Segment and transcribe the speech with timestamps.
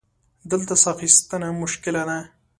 [0.51, 2.19] دلته سا اخیستنه مشکله ده.